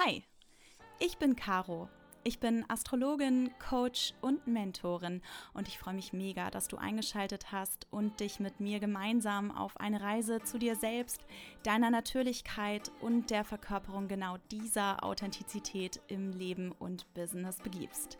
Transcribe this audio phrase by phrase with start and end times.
[0.00, 0.22] Hi,
[1.00, 1.88] ich bin Caro.
[2.22, 5.22] Ich bin Astrologin, Coach und Mentorin
[5.54, 9.76] und ich freue mich mega, dass du eingeschaltet hast und dich mit mir gemeinsam auf
[9.80, 11.20] eine Reise zu dir selbst,
[11.64, 18.18] deiner Natürlichkeit und der Verkörperung genau dieser Authentizität im Leben und Business begibst.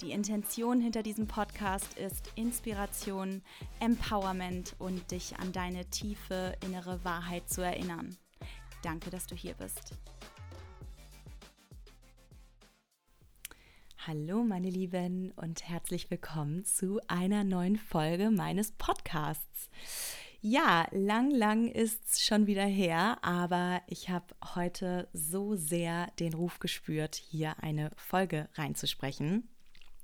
[0.00, 3.42] Die Intention hinter diesem Podcast ist Inspiration,
[3.78, 8.16] Empowerment und dich an deine tiefe innere Wahrheit zu erinnern.
[8.82, 9.92] Danke, dass du hier bist.
[14.06, 19.68] Hallo meine Lieben und herzlich willkommen zu einer neuen Folge meines Podcasts.
[20.40, 26.32] Ja, lang, lang ist es schon wieder her, aber ich habe heute so sehr den
[26.32, 29.46] Ruf gespürt, hier eine Folge reinzusprechen.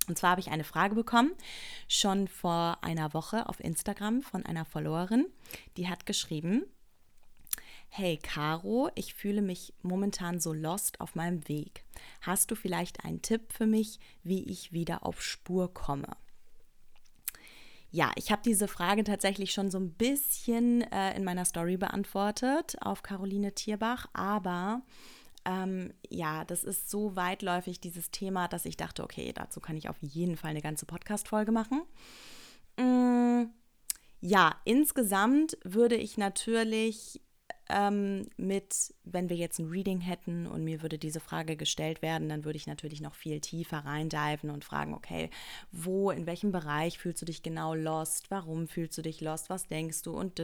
[0.08, 1.32] Und zwar habe ich eine Frage bekommen,
[1.88, 5.24] schon vor einer Woche auf Instagram von einer Followerin,
[5.78, 6.66] die hat geschrieben,
[7.88, 11.84] Hey Caro, ich fühle mich momentan so lost auf meinem Weg.
[12.20, 16.08] Hast du vielleicht einen Tipp für mich, wie ich wieder auf Spur komme?
[17.90, 22.76] Ja, ich habe diese Frage tatsächlich schon so ein bisschen äh, in meiner Story beantwortet
[22.82, 24.82] auf Caroline Tierbach, aber
[25.46, 29.88] ähm, ja, das ist so weitläufig, dieses Thema, dass ich dachte, okay, dazu kann ich
[29.88, 31.82] auf jeden Fall eine ganze Podcast-Folge machen.
[32.76, 33.50] Mm,
[34.20, 37.20] ja, insgesamt würde ich natürlich
[37.68, 42.28] ähm, mit, wenn wir jetzt ein Reading hätten und mir würde diese Frage gestellt werden,
[42.28, 45.30] dann würde ich natürlich noch viel tiefer reindiven und fragen, okay,
[45.72, 48.30] wo, in welchem Bereich fühlst du dich genau lost?
[48.30, 49.50] Warum fühlst du dich lost?
[49.50, 50.12] Was denkst du?
[50.12, 50.40] Und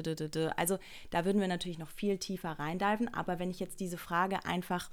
[0.56, 0.78] also
[1.10, 3.12] da würden wir natürlich noch viel tiefer reindiven.
[3.12, 4.90] Aber wenn ich jetzt diese Frage einfach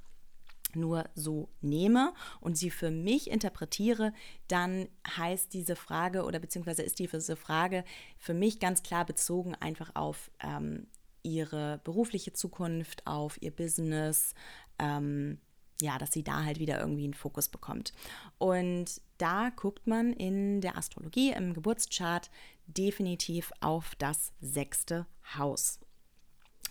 [0.76, 4.12] nur so nehme und sie für mich interpretiere,
[4.48, 7.84] dann heißt diese Frage oder beziehungsweise ist diese Frage
[8.18, 10.86] für mich ganz klar bezogen einfach auf ähm,
[11.22, 14.34] ihre berufliche Zukunft, auf ihr Business,
[14.78, 15.38] ähm,
[15.80, 17.92] ja, dass sie da halt wieder irgendwie einen Fokus bekommt.
[18.38, 22.30] Und da guckt man in der Astrologie, im Geburtschart
[22.66, 25.80] definitiv auf das sechste Haus.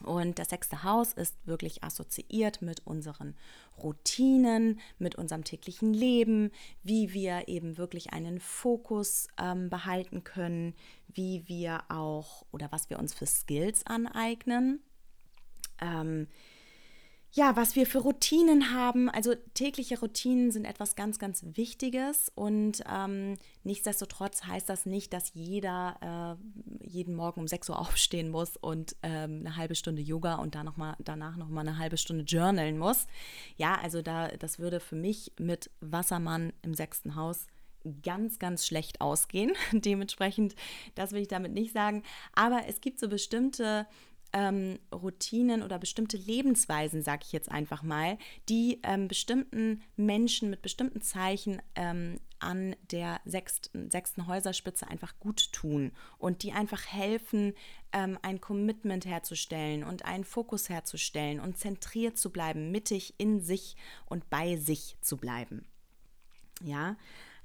[0.03, 3.35] Und das sechste Haus ist wirklich assoziiert mit unseren
[3.81, 6.51] Routinen, mit unserem täglichen Leben,
[6.83, 10.73] wie wir eben wirklich einen Fokus ähm, behalten können,
[11.07, 14.81] wie wir auch oder was wir uns für Skills aneignen.
[15.81, 16.27] Ähm,
[17.31, 19.09] ja, was wir für Routinen haben.
[19.09, 25.34] Also tägliche Routinen sind etwas ganz, ganz Wichtiges und ähm, nichtsdestotrotz heißt das nicht, dass
[25.34, 26.38] jeder
[26.81, 30.56] äh, jeden Morgen um 6 Uhr aufstehen muss und ähm, eine halbe Stunde Yoga und
[30.56, 33.06] dann noch mal, danach nochmal eine halbe Stunde journalen muss.
[33.57, 37.45] Ja, also da, das würde für mich mit Wassermann im sechsten Haus
[38.03, 39.53] ganz, ganz schlecht ausgehen.
[39.72, 40.56] Dementsprechend,
[40.95, 42.03] das will ich damit nicht sagen.
[42.34, 43.88] Aber es gibt so bestimmte
[44.34, 48.17] ähm, Routinen oder bestimmte Lebensweisen, sage ich jetzt einfach mal,
[48.47, 55.51] die ähm, bestimmten Menschen mit bestimmten Zeichen ähm, an der sechsten, sechsten Häuserspitze einfach gut
[55.51, 57.53] tun und die einfach helfen,
[57.91, 63.75] ähm, ein Commitment herzustellen und einen Fokus herzustellen und zentriert zu bleiben, mittig in sich
[64.06, 65.66] und bei sich zu bleiben.
[66.62, 66.97] Ja,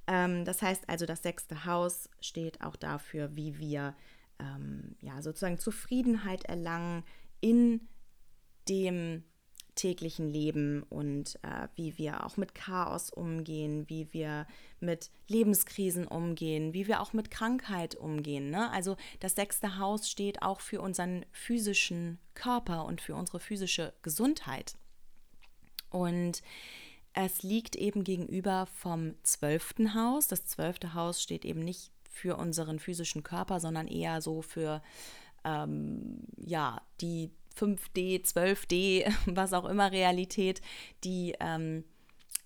[0.06, 3.94] ähm, das heißt also, das sechste Haus steht auch dafür, wie wir
[4.38, 7.04] ähm, ja, sozusagen Zufriedenheit erlangen
[7.40, 7.88] in
[8.68, 9.24] dem
[9.74, 14.46] täglichen Leben und äh, wie wir auch mit Chaos umgehen, wie wir
[14.80, 18.50] mit Lebenskrisen umgehen, wie wir auch mit Krankheit umgehen.
[18.50, 18.70] Ne?
[18.70, 24.76] Also das sechste Haus steht auch für unseren physischen Körper und für unsere physische Gesundheit.
[25.90, 26.42] Und
[27.12, 30.26] es liegt eben gegenüber vom zwölften Haus.
[30.26, 34.82] Das zwölfte Haus steht eben nicht für unseren physischen Körper, sondern eher so für
[35.44, 40.62] ähm, ja, die 5D, 12D, was auch immer Realität,
[41.02, 41.84] die ähm,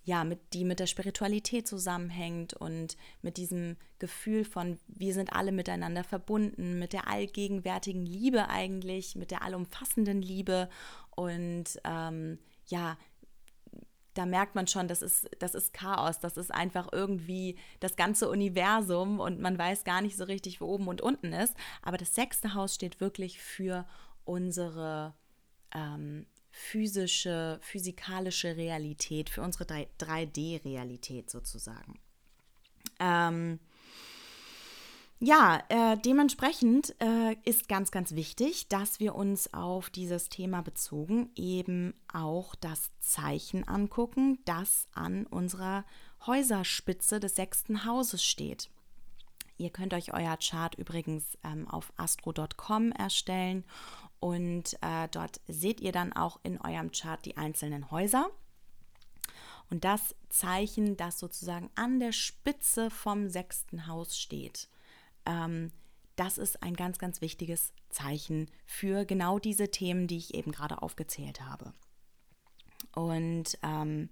[0.03, 5.51] ja, mit, die mit der Spiritualität zusammenhängt und mit diesem Gefühl von, wir sind alle
[5.51, 10.67] miteinander verbunden, mit der allgegenwärtigen Liebe eigentlich, mit der allumfassenden Liebe
[11.15, 12.97] und ähm, ja,
[14.19, 18.29] da merkt man schon, das ist, das ist Chaos, das ist einfach irgendwie das ganze
[18.29, 21.55] Universum und man weiß gar nicht so richtig, wo oben und unten ist.
[21.81, 23.87] Aber das sechste Haus steht wirklich für
[24.25, 25.13] unsere
[25.73, 31.97] ähm, physische, physikalische Realität, für unsere 3D-Realität sozusagen.
[32.99, 33.61] Ähm,
[35.19, 41.29] ja, äh, dementsprechend äh, ist ganz, ganz wichtig, dass wir uns auf dieses Thema bezogen
[41.35, 45.83] eben auch das Zeichen angucken, das an unserer
[46.25, 48.69] Häuserspitze des sechsten Hauses steht.
[49.57, 53.65] Ihr könnt euch euer Chart übrigens ähm, auf astro.com erstellen
[54.21, 58.29] und äh, dort seht ihr dann auch in eurem Chart die einzelnen Häuser.
[59.69, 64.69] Und das Zeichen, das sozusagen an der Spitze vom sechsten Haus steht,
[65.29, 65.71] ähm,
[66.15, 70.81] das ist ein ganz, ganz wichtiges Zeichen für genau diese Themen, die ich eben gerade
[70.81, 71.73] aufgezählt habe.
[72.93, 74.09] Und ähm,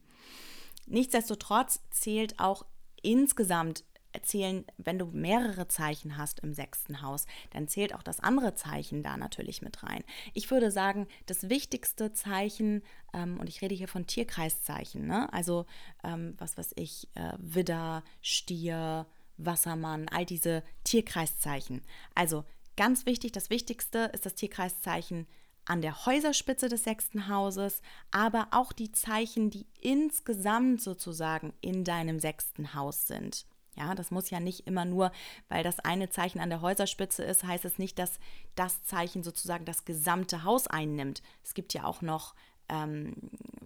[0.86, 2.66] nichtsdestotrotz zählt auch
[3.02, 3.84] insgesamt
[4.24, 9.04] zählen, wenn du mehrere Zeichen hast im sechsten Haus, dann zählt auch das andere Zeichen
[9.04, 10.04] da natürlich mit rein.
[10.34, 15.32] Ich würde sagen, das wichtigste Zeichen, ähm, und ich rede hier von Tierkreiszeichen, ne?
[15.34, 15.66] also
[16.04, 19.06] ähm, was weiß ich, äh, Widder, Stier,
[19.38, 21.82] Wassermann, all diese Tierkreiszeichen.
[22.16, 22.44] Also
[22.76, 25.28] ganz wichtig, das Wichtigste ist das Tierkreiszeichen
[25.66, 27.82] an der Häuserspitze des sechsten Hauses,
[28.12, 33.46] aber auch die Zeichen, die insgesamt sozusagen in deinem sechsten Haus sind.
[33.76, 35.12] Ja, das muss ja nicht immer nur,
[35.50, 38.20] weil das eine Zeichen an der Häuserspitze ist, heißt es nicht, dass
[38.56, 41.22] das Zeichen sozusagen das gesamte Haus einnimmt.
[41.44, 42.34] Es gibt ja auch noch,
[42.70, 43.14] ähm,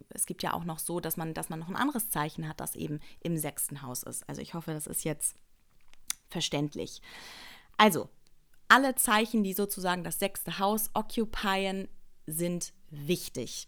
[0.09, 2.59] es gibt ja auch noch so, dass man, dass man noch ein anderes Zeichen hat,
[2.59, 4.27] das eben im sechsten Haus ist.
[4.27, 5.37] Also ich hoffe, das ist jetzt
[6.31, 7.01] verständlich.
[7.77, 8.09] Also,
[8.67, 11.87] alle Zeichen, die sozusagen das sechste Haus occupyen,
[12.25, 13.67] sind wichtig.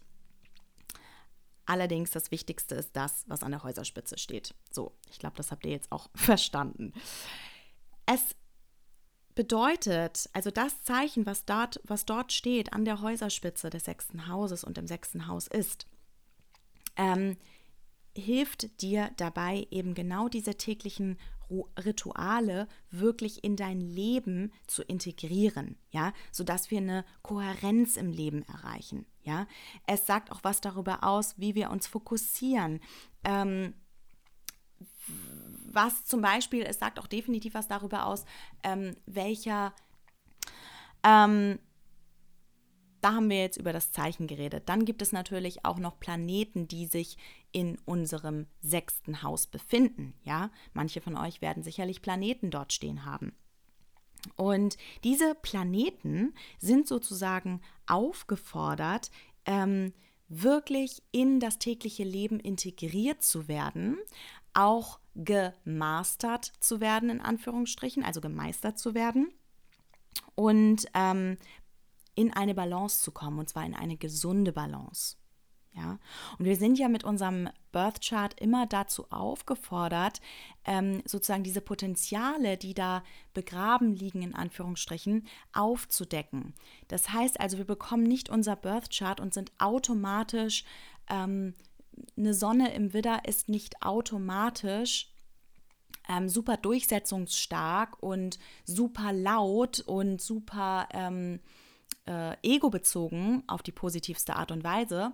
[1.66, 4.54] Allerdings das Wichtigste ist das, was an der Häuserspitze steht.
[4.70, 6.92] So, ich glaube, das habt ihr jetzt auch verstanden.
[8.06, 8.34] Es
[9.34, 14.62] bedeutet, also das Zeichen, was dort, was dort steht an der Häuserspitze des sechsten Hauses
[14.62, 15.86] und im sechsten Haus ist,
[16.96, 17.36] ähm,
[18.16, 21.18] hilft dir dabei, eben genau diese täglichen
[21.50, 29.06] Rituale wirklich in dein Leben zu integrieren, ja, sodass wir eine Kohärenz im Leben erreichen,
[29.22, 29.46] ja.
[29.86, 32.80] Es sagt auch was darüber aus, wie wir uns fokussieren.
[33.24, 33.74] Ähm,
[35.66, 38.24] was zum Beispiel, es sagt auch definitiv was darüber aus,
[38.62, 39.74] ähm, welcher
[41.02, 41.58] ähm,
[43.04, 44.62] da haben wir jetzt über das Zeichen geredet.
[44.70, 47.18] Dann gibt es natürlich auch noch Planeten, die sich
[47.52, 50.14] in unserem sechsten Haus befinden.
[50.24, 53.34] Ja, manche von euch werden sicherlich Planeten dort stehen haben.
[54.36, 59.10] Und diese Planeten sind sozusagen aufgefordert,
[59.44, 59.92] ähm,
[60.28, 63.98] wirklich in das tägliche Leben integriert zu werden,
[64.54, 69.28] auch gemastert zu werden, in Anführungsstrichen, also gemeistert zu werden.
[70.34, 71.36] Und ähm,
[72.14, 75.16] in eine Balance zu kommen, und zwar in eine gesunde Balance.
[75.76, 75.98] Ja,
[76.38, 80.20] und wir sind ja mit unserem Birth Chart immer dazu aufgefordert,
[80.64, 83.02] ähm, sozusagen diese Potenziale, die da
[83.32, 86.54] begraben liegen, in Anführungsstrichen, aufzudecken.
[86.86, 90.64] Das heißt also, wir bekommen nicht unser Birth Chart und sind automatisch,
[91.10, 91.54] ähm,
[92.16, 95.12] eine Sonne im Widder ist nicht automatisch
[96.08, 101.40] ähm, super durchsetzungsstark und super laut und super ähm,
[102.06, 105.12] äh, ego-bezogen auf die positivste Art und Weise,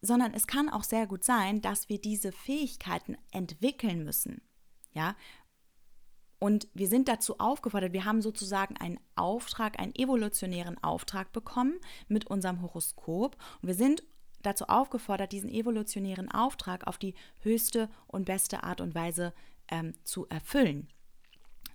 [0.00, 4.42] sondern es kann auch sehr gut sein, dass wir diese Fähigkeiten entwickeln müssen.
[4.94, 5.14] Ja,
[6.42, 11.78] und wir sind dazu aufgefordert, wir haben sozusagen einen Auftrag, einen evolutionären Auftrag bekommen
[12.08, 13.36] mit unserem Horoskop.
[13.60, 14.02] Und wir sind
[14.42, 19.32] dazu aufgefordert, diesen evolutionären Auftrag auf die höchste und beste Art und Weise
[19.68, 20.88] ähm, zu erfüllen.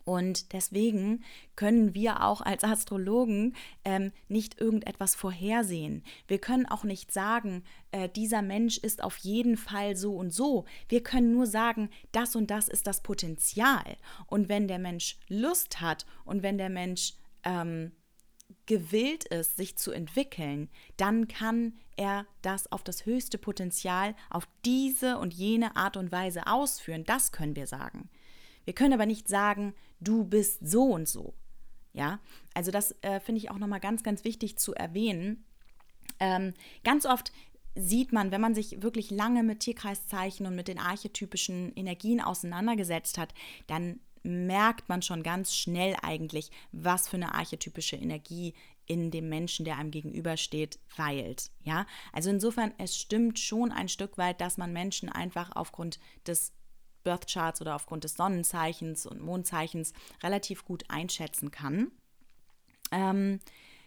[0.07, 1.25] Und deswegen
[1.57, 6.01] können wir auch als Astrologen ähm, nicht irgendetwas vorhersehen.
[6.29, 10.63] Wir können auch nicht sagen, äh, dieser Mensch ist auf jeden Fall so und so.
[10.87, 13.97] Wir können nur sagen, das und das ist das Potenzial.
[14.27, 17.91] Und wenn der Mensch Lust hat und wenn der Mensch ähm,
[18.65, 25.17] gewillt ist, sich zu entwickeln, dann kann er das auf das höchste Potenzial, auf diese
[25.17, 27.03] und jene Art und Weise ausführen.
[27.03, 28.09] Das können wir sagen.
[28.67, 31.33] Wir können aber nicht sagen, du bist so und so.
[31.93, 32.19] Ja,
[32.53, 35.45] also das äh, finde ich auch nochmal ganz, ganz wichtig zu erwähnen.
[36.19, 37.31] Ähm, ganz oft
[37.75, 43.17] sieht man, wenn man sich wirklich lange mit Tierkreiszeichen und mit den archetypischen Energien auseinandergesetzt
[43.17, 43.33] hat,
[43.67, 48.53] dann merkt man schon ganz schnell eigentlich, was für eine archetypische Energie
[48.85, 51.51] in dem Menschen, der einem gegenübersteht, weilt.
[51.63, 56.53] Ja, also insofern, es stimmt schon ein Stück weit, dass man Menschen einfach aufgrund des
[57.07, 61.89] Birth Charts oder aufgrund des Sonnenzeichens und Mondzeichens relativ gut einschätzen kann.
[62.91, 63.39] Ähm,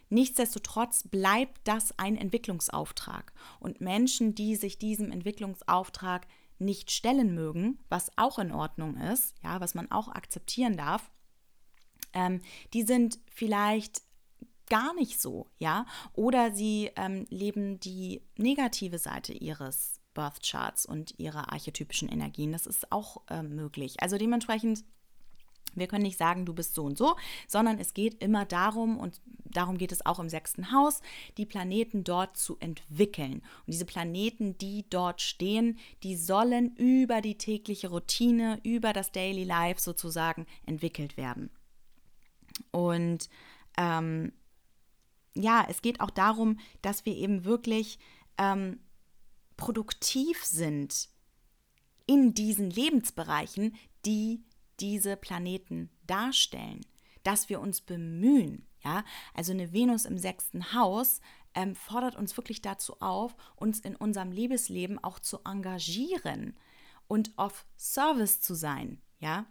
[0.09, 3.31] nichtsdestotrotz bleibt das ein Entwicklungsauftrag.
[3.59, 6.25] Und Menschen, die sich diesem Entwicklungsauftrag
[6.57, 11.11] nicht stellen mögen, was auch in Ordnung ist, ja, was man auch akzeptieren darf,
[12.13, 12.41] ähm,
[12.73, 14.01] die sind vielleicht
[14.67, 21.13] gar nicht so, ja, oder sie ähm, leben die negative Seite ihres Birth Charts und
[21.17, 22.51] ihre archetypischen Energien.
[22.51, 24.01] Das ist auch äh, möglich.
[24.01, 24.83] Also dementsprechend
[25.73, 27.15] Wir können nicht sagen, du bist so und so,
[27.47, 31.01] sondern es geht immer darum, und darum geht es auch im sechsten Haus,
[31.37, 33.35] die Planeten dort zu entwickeln.
[33.35, 39.43] Und diese Planeten, die dort stehen, die sollen über die tägliche Routine, über das Daily
[39.43, 41.49] Life sozusagen entwickelt werden.
[42.71, 43.29] Und
[43.77, 44.33] ähm,
[45.33, 47.97] ja, es geht auch darum, dass wir eben wirklich
[48.37, 48.79] ähm,
[49.61, 51.07] produktiv sind
[52.07, 53.75] in diesen Lebensbereichen,
[54.05, 54.43] die
[54.79, 56.83] diese Planeten darstellen,
[57.21, 58.65] dass wir uns bemühen.
[58.83, 59.03] Ja,
[59.35, 61.21] also eine Venus im sechsten Haus
[61.53, 66.57] ähm, fordert uns wirklich dazu auf, uns in unserem Liebesleben auch zu engagieren
[67.07, 68.99] und auf Service zu sein.
[69.19, 69.45] Ja,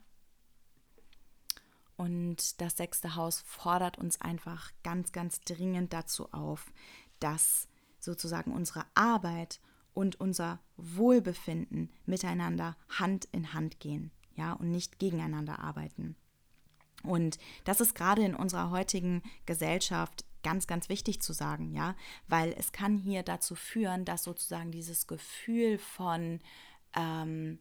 [1.97, 6.73] und das sechste Haus fordert uns einfach ganz, ganz dringend dazu auf,
[7.21, 7.69] dass
[8.01, 9.61] sozusagen unsere Arbeit
[9.95, 16.17] und unser Wohlbefinden miteinander Hand in Hand gehen ja, und nicht gegeneinander arbeiten.
[17.03, 21.95] Und das ist gerade in unserer heutigen Gesellschaft ganz, ganz wichtig zu sagen, ja,
[22.29, 26.41] weil es kann hier dazu führen, dass sozusagen dieses Gefühl von
[26.95, 27.59] ähm,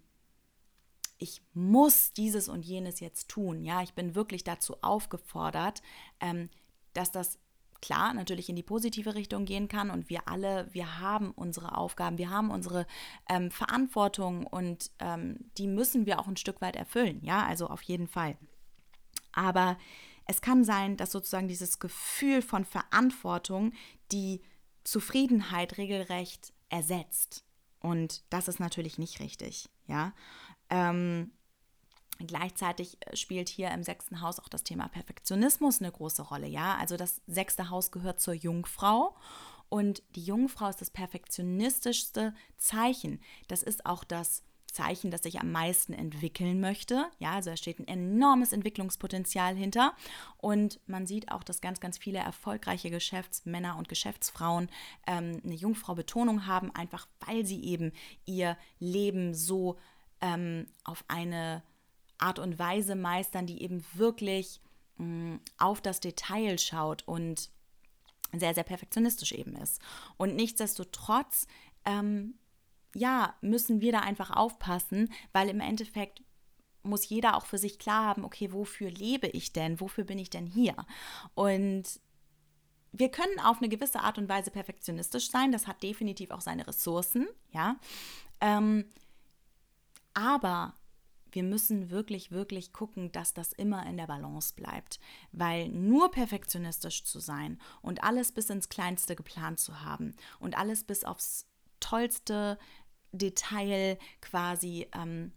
[1.17, 5.81] ich muss dieses und jenes jetzt tun, ja, ich bin wirklich dazu aufgefordert,
[6.21, 6.49] ähm,
[6.93, 7.37] dass das
[7.81, 12.17] klar natürlich in die positive Richtung gehen kann und wir alle, wir haben unsere Aufgaben,
[12.17, 12.85] wir haben unsere
[13.29, 17.81] ähm, Verantwortung und ähm, die müssen wir auch ein Stück weit erfüllen, ja, also auf
[17.83, 18.37] jeden Fall.
[19.31, 19.77] Aber
[20.25, 23.73] es kann sein, dass sozusagen dieses Gefühl von Verantwortung
[24.11, 24.41] die
[24.83, 27.43] Zufriedenheit regelrecht ersetzt.
[27.79, 30.13] Und das ist natürlich nicht richtig, ja.
[30.69, 31.31] Ähm,
[32.25, 36.47] Gleichzeitig äh, spielt hier im sechsten Haus auch das Thema Perfektionismus eine große Rolle.
[36.47, 39.15] Ja, also das sechste Haus gehört zur Jungfrau
[39.69, 43.21] und die Jungfrau ist das perfektionistischste Zeichen.
[43.47, 47.05] Das ist auch das Zeichen, das sich am meisten entwickeln möchte.
[47.19, 49.93] Ja, also da steht ein enormes Entwicklungspotenzial hinter.
[50.37, 54.69] Und man sieht auch, dass ganz, ganz viele erfolgreiche Geschäftsmänner und Geschäftsfrauen
[55.07, 57.91] ähm, eine Jungfrau-Betonung haben, einfach weil sie eben
[58.25, 59.77] ihr Leben so
[60.21, 61.63] ähm, auf eine
[62.19, 64.61] Art und Weise meistern, die eben wirklich
[64.97, 67.49] mh, mm, auf das Detail schaut und
[68.33, 69.81] sehr, sehr perfektionistisch eben ist.
[70.17, 71.47] Und nichtsdestotrotz,
[71.85, 72.35] ähm,
[72.93, 76.21] ja, müssen wir da einfach aufpassen, weil im Endeffekt
[76.83, 79.79] muss jeder auch für sich klar haben, okay, wofür lebe ich denn?
[79.79, 80.75] Wofür bin ich denn hier?
[81.33, 81.99] Und
[82.91, 86.67] wir können auf eine gewisse Art und Weise perfektionistisch sein, das hat definitiv auch seine
[86.67, 87.75] Ressourcen, ja.
[88.41, 88.85] Ähm,
[90.13, 90.73] aber
[91.31, 94.99] wir müssen wirklich, wirklich gucken, dass das immer in der Balance bleibt.
[95.31, 100.83] Weil nur perfektionistisch zu sein und alles bis ins Kleinste geplant zu haben und alles
[100.83, 101.47] bis aufs
[101.79, 102.57] tollste
[103.11, 105.33] Detail quasi ähm,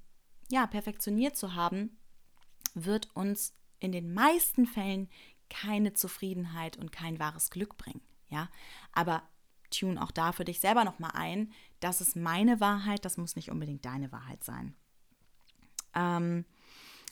[0.50, 1.98] ja, perfektioniert zu haben,
[2.74, 5.08] wird uns in den meisten Fällen
[5.50, 8.02] keine Zufriedenheit und kein wahres Glück bringen.
[8.28, 8.48] Ja,
[8.92, 9.22] aber
[9.70, 11.52] tune auch da für dich selber nochmal ein.
[11.80, 14.74] Das ist meine Wahrheit, das muss nicht unbedingt deine Wahrheit sein.
[15.94, 16.44] Ähm,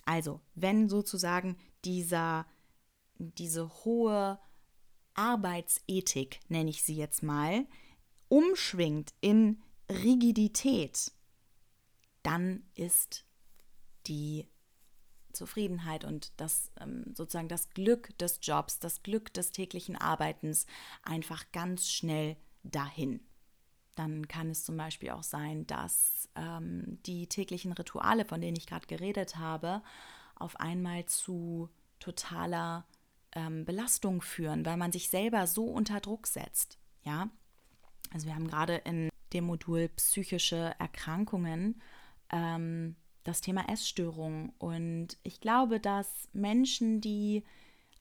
[0.05, 2.47] also, wenn sozusagen dieser,
[3.19, 4.39] diese hohe
[5.15, 7.67] Arbeitsethik, nenne ich sie jetzt mal,
[8.29, 11.13] umschwingt in Rigidität,
[12.23, 13.25] dann ist
[14.07, 14.47] die
[15.33, 20.67] Zufriedenheit und das ähm, sozusagen das Glück des Jobs, das Glück des täglichen Arbeitens
[21.03, 23.21] einfach ganz schnell dahin.
[23.95, 28.67] Dann kann es zum Beispiel auch sein, dass ähm, die täglichen Rituale, von denen ich
[28.67, 29.83] gerade geredet habe,
[30.37, 31.69] auf einmal zu
[31.99, 32.87] totaler
[33.33, 36.79] ähm, Belastung führen, weil man sich selber so unter Druck setzt.
[37.05, 37.29] Ja,
[38.13, 41.81] also wir haben gerade in dem Modul psychische Erkrankungen
[42.33, 47.45] ähm, das Thema Essstörung und ich glaube, dass Menschen, die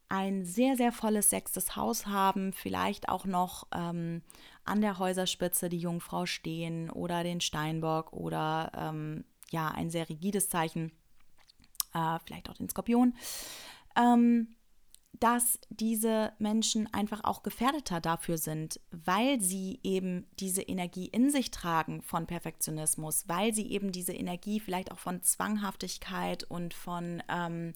[0.10, 4.24] ein sehr, sehr volles sechstes Haus haben, vielleicht auch noch ähm,
[4.66, 10.50] an der Häuserspitze die Jungfrau stehen oder den Steinbock oder ähm, ja, ein sehr rigides
[10.50, 10.92] Zeichen,
[11.94, 13.16] äh, vielleicht auch den Skorpion,
[13.96, 14.56] ähm,
[15.20, 21.52] dass diese Menschen einfach auch gefährdeter dafür sind, weil sie eben diese Energie in sich
[21.52, 27.74] tragen von Perfektionismus, weil sie eben diese Energie vielleicht auch von Zwanghaftigkeit und von ähm,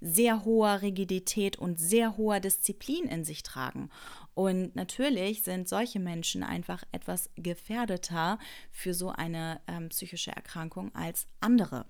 [0.00, 3.90] sehr hoher Rigidität und sehr hoher Disziplin in sich tragen.
[4.34, 8.38] Und natürlich sind solche Menschen einfach etwas gefährdeter
[8.70, 11.86] für so eine ähm, psychische Erkrankung als andere.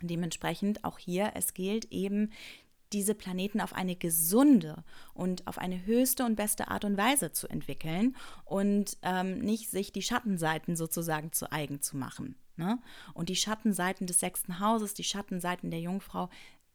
[0.00, 2.30] Dementsprechend auch hier, es gilt eben,
[2.92, 4.82] diese Planeten auf eine gesunde
[5.12, 9.92] und auf eine höchste und beste Art und Weise zu entwickeln und ähm, nicht sich
[9.92, 12.36] die Schattenseiten sozusagen zu eigen zu machen.
[12.56, 12.78] Ne?
[13.14, 16.28] Und die Schattenseiten des sechsten Hauses, die Schattenseiten der Jungfrau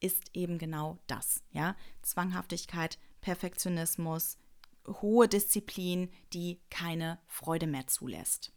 [0.03, 4.37] ist eben genau das, ja, Zwanghaftigkeit, Perfektionismus,
[4.85, 8.51] hohe Disziplin, die keine Freude mehr zulässt.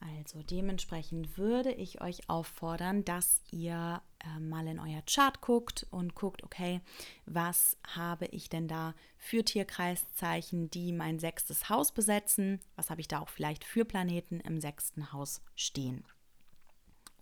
[0.00, 6.16] Also dementsprechend würde ich euch auffordern, dass ihr äh, mal in euer Chart guckt und
[6.16, 6.80] guckt, okay,
[7.24, 12.58] was habe ich denn da für Tierkreiszeichen, die mein sechstes Haus besetzen?
[12.74, 16.04] Was habe ich da auch vielleicht für Planeten im sechsten Haus stehen?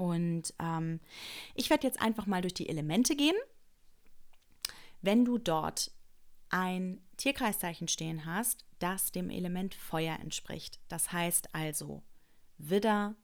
[0.01, 0.99] Und ähm,
[1.55, 3.37] ich werde jetzt einfach mal durch die Elemente gehen.
[5.03, 5.93] Wenn du dort
[6.49, 12.03] ein Tierkreiszeichen stehen hast, das dem Element Feuer entspricht, das heißt also
[12.57, 13.15] Widder,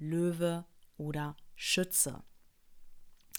[0.00, 0.64] Löwe
[0.96, 2.24] oder Schütze.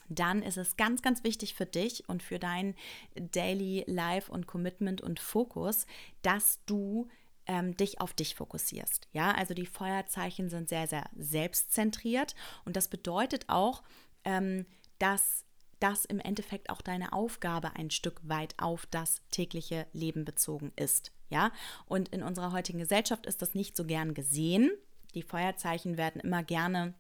[0.08, 2.74] Dann ist es ganz, ganz wichtig für dich und für dein
[3.16, 5.86] Daily Life und Commitment und Fokus,
[6.22, 7.10] dass du
[7.48, 9.08] ähm, dich auf dich fokussierst.
[9.14, 12.36] Ja, also die Feuerzeichen sind sehr, sehr selbstzentriert
[12.66, 13.84] und das bedeutet auch,
[14.24, 14.66] ähm,
[15.00, 15.46] dass
[15.80, 21.12] das im Endeffekt auch deine Aufgabe ein Stück weit auf das tägliche Leben bezogen ist.
[21.30, 21.52] Ja,
[21.86, 24.72] und in unserer heutigen Gesellschaft ist das nicht so gern gesehen,
[25.14, 26.94] die Feuerzeichen werden immer gerne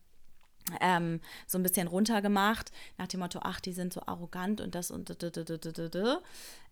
[0.81, 4.91] ähm, so ein bisschen runtergemacht, nach dem Motto, ach, die sind so arrogant und das
[4.91, 5.09] und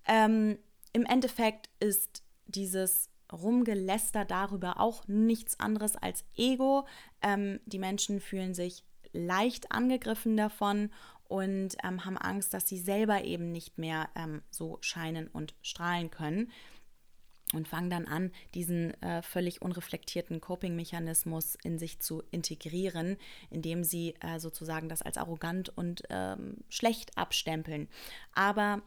[0.07, 0.57] ähm,
[0.93, 3.09] Im Endeffekt ist dieses
[3.41, 6.87] Rumgeläster darüber auch nichts anderes als Ego.
[7.21, 10.91] Ähm, die Menschen fühlen sich leicht angegriffen davon
[11.27, 16.11] und ähm, haben Angst, dass sie selber eben nicht mehr ähm, so scheinen und strahlen
[16.11, 16.51] können
[17.53, 23.17] und fangen dann an, diesen äh, völlig unreflektierten Coping-Mechanismus in sich zu integrieren,
[23.49, 27.87] indem sie äh, sozusagen das als arrogant und ähm, schlecht abstempeln.
[28.33, 28.81] Aber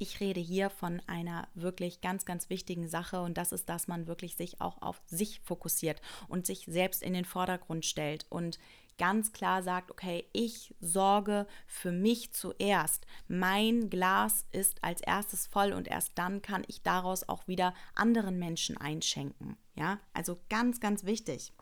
[0.00, 4.06] ich rede hier von einer wirklich ganz, ganz wichtigen Sache und das ist, dass man
[4.06, 8.58] wirklich sich auch auf sich fokussiert und sich selbst in den Vordergrund stellt und
[8.96, 13.06] ganz klar sagt, okay, ich sorge für mich zuerst.
[13.28, 18.38] Mein Glas ist als erstes voll und erst dann kann ich daraus auch wieder anderen
[18.38, 19.56] Menschen einschenken.
[19.74, 21.52] Ja, also ganz, ganz wichtig.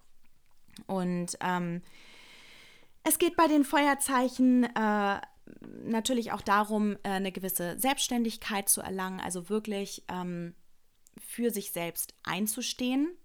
[0.86, 1.82] Und ähm,
[3.02, 5.20] es geht bei den Feuerzeichen äh,
[5.84, 10.54] natürlich auch darum, äh, eine gewisse Selbstständigkeit zu erlangen, also wirklich ähm,
[11.18, 13.16] für sich selbst einzustehen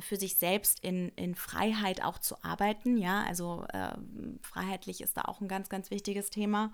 [0.00, 2.96] für sich selbst in, in Freiheit auch zu arbeiten.
[2.96, 3.96] Ja, also äh,
[4.42, 6.72] freiheitlich ist da auch ein ganz, ganz wichtiges Thema.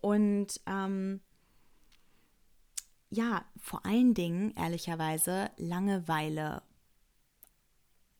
[0.00, 1.20] Und ähm,
[3.10, 6.62] ja, vor allen Dingen, ehrlicherweise, Langeweile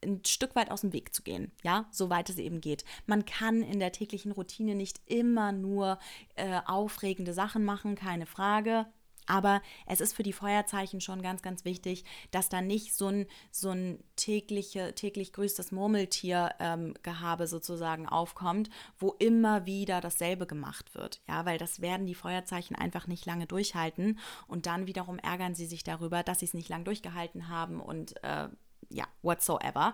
[0.03, 2.85] ein Stück weit aus dem Weg zu gehen, ja, soweit es eben geht.
[3.05, 5.99] Man kann in der täglichen Routine nicht immer nur
[6.35, 8.85] äh, aufregende Sachen machen, keine Frage.
[9.25, 13.25] Aber es ist für die Feuerzeichen schon ganz, ganz wichtig, dass da nicht so ein,
[13.51, 21.21] so ein tägliche, täglich grüßtes Murmeltier-Gehabe ähm, sozusagen aufkommt, wo immer wieder dasselbe gemacht wird.
[21.27, 25.65] Ja, weil das werden die Feuerzeichen einfach nicht lange durchhalten und dann wiederum ärgern sie
[25.65, 28.49] sich darüber, dass sie es nicht lang durchgehalten haben und äh,
[28.89, 29.93] ja, whatsoever.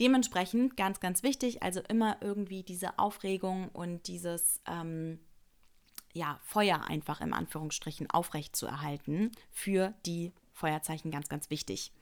[0.00, 5.18] Dementsprechend ganz, ganz wichtig, also immer irgendwie diese Aufregung und dieses ähm,
[6.12, 11.92] ja, Feuer einfach im Anführungsstrichen aufrecht zu erhalten, für die Feuerzeichen ganz, ganz wichtig.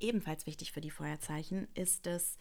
[0.00, 2.38] Ebenfalls wichtig für die Feuerzeichen ist es,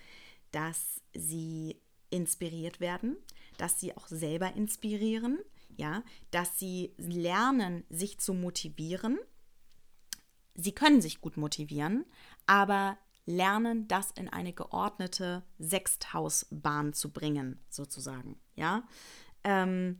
[0.52, 1.78] dass sie
[2.10, 3.18] inspiriert werden,
[3.58, 5.40] dass sie auch selber inspirieren,
[5.76, 9.20] ja, dass sie lernen, sich zu motivieren.
[10.56, 12.06] Sie können sich gut motivieren,
[12.46, 18.84] aber lernen, das in eine geordnete Sechsthausbahn zu bringen, sozusagen, ja.
[19.44, 20.00] Ähm,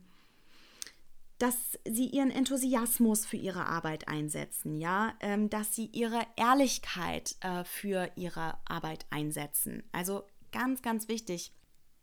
[1.38, 7.64] dass sie ihren Enthusiasmus für ihre Arbeit einsetzen, ja, ähm, dass sie ihre Ehrlichkeit äh,
[7.64, 9.82] für ihre Arbeit einsetzen.
[9.92, 11.52] Also ganz, ganz wichtig.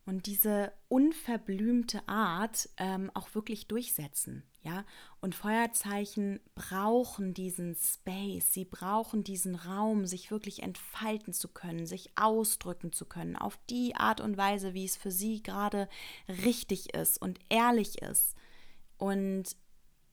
[0.06, 4.86] Und diese unverblümte Art ähm, auch wirklich durchsetzen, ja.
[5.20, 12.12] Und Feuerzeichen brauchen diesen Space, sie brauchen diesen Raum, sich wirklich entfalten zu können, sich
[12.16, 15.90] ausdrücken zu können, auf die Art und Weise, wie es für sie gerade
[16.28, 18.36] richtig ist und ehrlich ist.
[18.98, 19.56] Und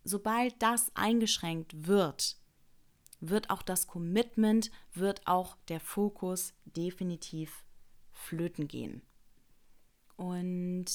[0.05, 2.37] sobald das eingeschränkt wird,
[3.21, 7.65] wird auch das Commitment, wird auch der Fokus definitiv
[8.13, 9.03] flöten gehen.
[10.17, 10.87] Und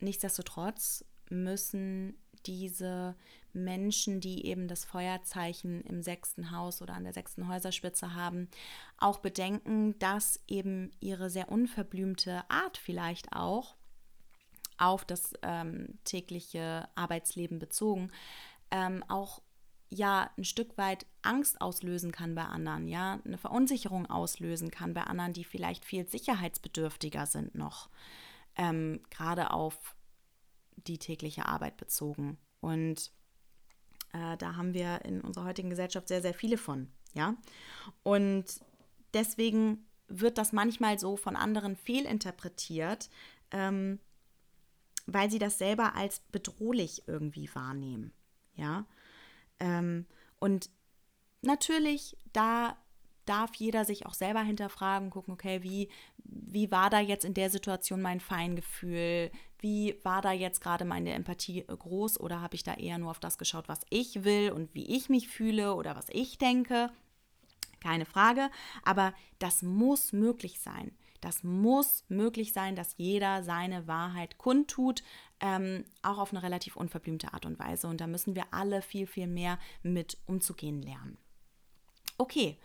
[0.00, 3.14] nichtsdestotrotz müssen diese
[3.52, 8.48] Menschen, die eben das Feuerzeichen im sechsten Haus oder an der sechsten Häuserspitze haben,
[8.98, 13.76] auch bedenken, dass eben ihre sehr unverblümte Art vielleicht auch
[14.78, 18.10] auf das ähm, tägliche Arbeitsleben bezogen,
[18.70, 19.42] ähm, auch
[19.90, 25.02] ja ein Stück weit Angst auslösen kann bei anderen, ja, eine Verunsicherung auslösen kann bei
[25.02, 27.90] anderen, die vielleicht viel sicherheitsbedürftiger sind noch,
[28.56, 29.96] ähm, gerade auf
[30.76, 32.38] die tägliche Arbeit bezogen.
[32.60, 33.12] Und
[34.12, 36.88] äh, da haben wir in unserer heutigen Gesellschaft sehr, sehr viele von.
[37.14, 37.36] Ja.
[38.02, 38.44] Und
[39.14, 43.10] deswegen wird das manchmal so von anderen fehlinterpretiert,
[43.52, 44.00] ähm,
[45.06, 48.12] weil sie das selber als bedrohlich irgendwie wahrnehmen.
[48.54, 48.86] Ja.
[49.58, 50.06] Ähm,
[50.38, 50.70] und
[51.42, 52.76] natürlich, da
[53.26, 55.88] darf jeder sich auch selber hinterfragen, gucken, okay, wie,
[56.24, 59.30] wie war da jetzt in der Situation mein Feingefühl?
[59.60, 63.20] Wie war da jetzt gerade meine Empathie groß oder habe ich da eher nur auf
[63.20, 66.90] das geschaut, was ich will und wie ich mich fühle oder was ich denke?
[67.80, 68.50] Keine Frage,
[68.82, 70.92] aber das muss möglich sein.
[71.20, 75.02] Das muss möglich sein, dass jeder seine Wahrheit kundtut,
[75.40, 77.88] ähm, auch auf eine relativ unverblümte Art und Weise.
[77.88, 81.18] Und da müssen wir alle viel, viel mehr mit umzugehen lernen.
[82.16, 82.58] Okay,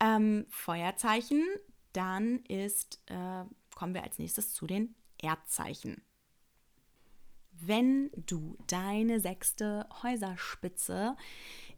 [0.00, 1.44] ähm, Feuerzeichen,
[1.92, 6.02] dann ist, äh, kommen wir als nächstes zu den Erdzeichen.
[7.60, 11.16] Wenn du deine sechste Häuserspitze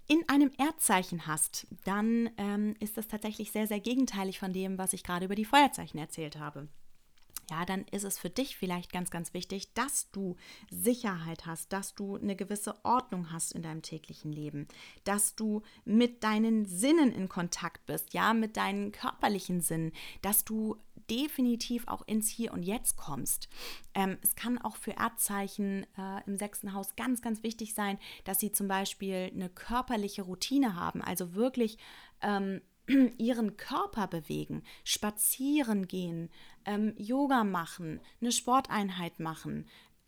[0.06, 4.92] in einem Erdzeichen hast, dann ähm, ist das tatsächlich sehr, sehr gegenteilig von dem, was
[4.92, 6.68] ich gerade über die Feuerzeichen erzählt habe.
[7.50, 10.36] Ja, dann ist es für dich vielleicht ganz, ganz wichtig, dass du
[10.70, 14.68] Sicherheit hast, dass du eine gewisse Ordnung hast in deinem täglichen Leben,
[15.02, 20.76] dass du mit deinen Sinnen in Kontakt bist, ja, mit deinen körperlichen Sinnen, dass du
[21.10, 23.48] definitiv auch ins Hier und Jetzt kommst.
[23.94, 28.40] Ähm, es kann auch für Erdzeichen äh, im sechsten Haus ganz, ganz wichtig sein, dass
[28.40, 31.78] sie zum Beispiel eine körperliche Routine haben, also wirklich
[32.22, 32.60] ähm,
[33.18, 36.30] ihren Körper bewegen, spazieren gehen,
[36.64, 39.66] ähm, Yoga machen, eine Sporteinheit machen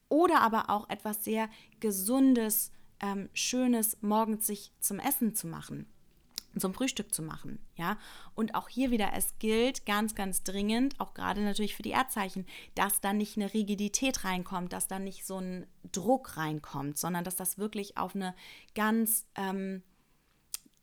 [0.08, 1.48] oder aber auch etwas sehr
[1.80, 5.86] Gesundes, ähm, Schönes morgens sich zum Essen zu machen
[6.60, 7.98] zum Frühstück zu machen, ja.
[8.34, 12.46] Und auch hier wieder, es gilt ganz, ganz dringend, auch gerade natürlich für die Erdzeichen,
[12.74, 17.36] dass da nicht eine Rigidität reinkommt, dass da nicht so ein Druck reinkommt, sondern dass
[17.36, 18.34] das wirklich auf eine
[18.74, 19.82] ganz ähm,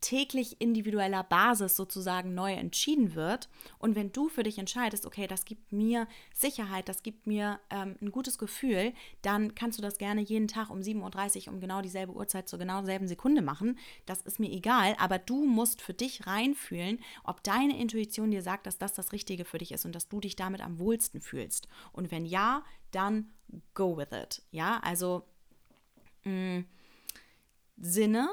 [0.02, 3.50] täglich individueller Basis sozusagen neu entschieden wird.
[3.78, 7.96] Und wenn du für dich entscheidest, okay, das gibt mir Sicherheit, das gibt mir ähm,
[8.02, 11.82] ein gutes Gefühl, dann kannst du das gerne jeden Tag um 7.30 Uhr um genau
[11.82, 13.78] dieselbe Uhrzeit zur genau selben Sekunde machen.
[14.06, 18.68] Das ist mir egal, aber du musst für dich reinfühlen, ob deine Intuition dir sagt,
[18.68, 21.68] dass das das Richtige für dich ist und dass du dich damit am wohlsten fühlst.
[21.92, 23.32] Und wenn ja, dann
[23.74, 24.42] go with it.
[24.52, 25.24] Ja, also
[26.24, 26.66] mh, mm,
[27.82, 28.30] Sinne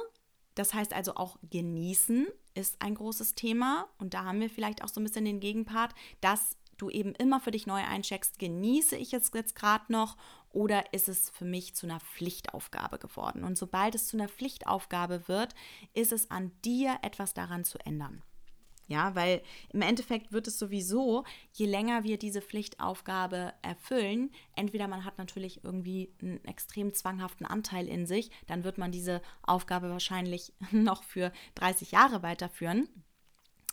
[0.56, 3.86] das heißt also auch genießen ist ein großes Thema.
[3.98, 7.40] Und da haben wir vielleicht auch so ein bisschen den Gegenpart, dass du eben immer
[7.40, 10.16] für dich neu eincheckst, genieße ich es jetzt gerade noch
[10.50, 13.44] oder ist es für mich zu einer Pflichtaufgabe geworden?
[13.44, 15.54] Und sobald es zu einer Pflichtaufgabe wird,
[15.94, 18.22] ist es an dir, etwas daran zu ändern.
[18.88, 25.04] Ja, weil im Endeffekt wird es sowieso, je länger wir diese Pflichtaufgabe erfüllen, entweder man
[25.04, 30.52] hat natürlich irgendwie einen extrem zwanghaften Anteil in sich, dann wird man diese Aufgabe wahrscheinlich
[30.70, 32.88] noch für 30 Jahre weiterführen.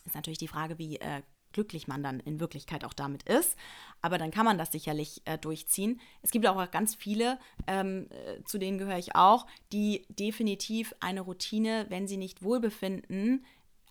[0.05, 1.21] Ist natürlich die Frage, wie äh,
[1.53, 3.55] glücklich man dann in Wirklichkeit auch damit ist.
[4.01, 6.01] Aber dann kann man das sicherlich äh, durchziehen.
[6.21, 11.21] Es gibt auch ganz viele, ähm, äh, zu denen gehöre ich auch, die definitiv eine
[11.21, 13.45] Routine, wenn sie nicht Wohlbefinden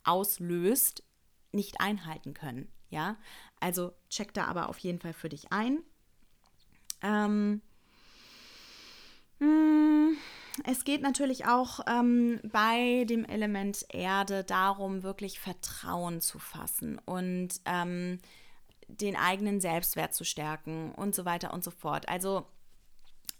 [0.04, 1.04] auslöst,
[1.52, 2.70] nicht einhalten können.
[2.90, 3.16] Ja,
[3.60, 5.78] also check da aber auf jeden Fall für dich ein.
[7.02, 7.62] Ähm,
[9.38, 10.16] hm,
[10.64, 17.60] es geht natürlich auch ähm, bei dem Element Erde darum, wirklich Vertrauen zu fassen und
[17.64, 18.18] ähm,
[18.88, 22.08] den eigenen Selbstwert zu stärken und so weiter und so fort.
[22.08, 22.46] Also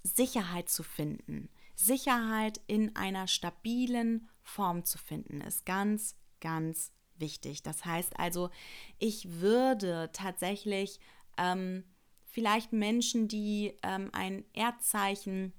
[0.03, 1.51] Sicherheit zu finden.
[1.75, 6.93] Sicherheit in einer stabilen Form zu finden, ist ganz, ganz
[7.23, 7.63] wichtig.
[7.63, 8.51] Das heißt also,
[8.99, 11.01] ich würde tatsächlich
[11.39, 11.85] ähm,
[12.27, 15.55] vielleicht Menschen, die ähm, ein Erdzeichen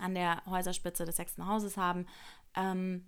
[0.00, 2.06] an der Häuserspitze des sechsten Hauses haben,
[2.56, 3.06] ähm,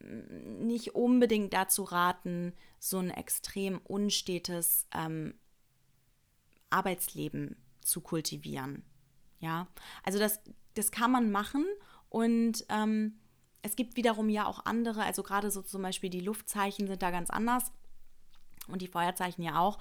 [0.00, 5.34] nicht unbedingt dazu raten, so ein extrem unstetes ähm,
[6.70, 8.84] Arbeitsleben zu kultivieren.
[9.40, 9.68] Ja,
[10.04, 10.40] also das,
[10.74, 11.66] das kann man machen
[12.08, 13.19] und ähm,
[13.62, 17.10] es gibt wiederum ja auch andere, also gerade so zum Beispiel die Luftzeichen sind da
[17.10, 17.72] ganz anders
[18.68, 19.78] und die Feuerzeichen ja auch.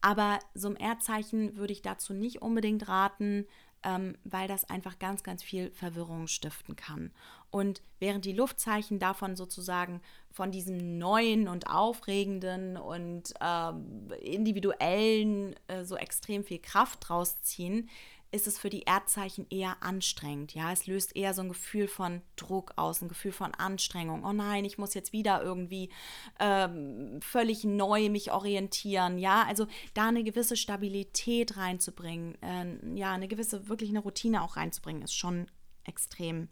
[0.00, 3.46] Aber so ein Erdzeichen würde ich dazu nicht unbedingt raten,
[3.82, 7.12] ähm, weil das einfach ganz, ganz viel Verwirrung stiften kann.
[7.50, 15.84] Und während die Luftzeichen davon sozusagen von diesem neuen und aufregenden und ähm, individuellen äh,
[15.84, 17.88] so extrem viel Kraft rausziehen,
[18.32, 20.54] ist es für die Erdzeichen eher anstrengend.
[20.54, 24.24] Ja, es löst eher so ein Gefühl von Druck aus, ein Gefühl von Anstrengung.
[24.24, 25.90] Oh nein, ich muss jetzt wieder irgendwie
[26.38, 29.18] ähm, völlig neu mich orientieren.
[29.18, 34.56] Ja, also da eine gewisse Stabilität reinzubringen, äh, ja, eine gewisse, wirklich eine Routine auch
[34.56, 35.50] reinzubringen, ist schon
[35.84, 36.48] extrem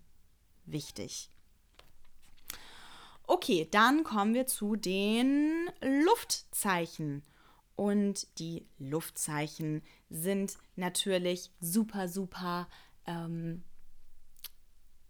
[0.67, 1.31] wichtig.
[3.31, 7.23] Okay, dann kommen wir zu den Luftzeichen.
[7.79, 12.67] Und die Luftzeichen sind natürlich super, super,
[13.07, 13.63] ähm,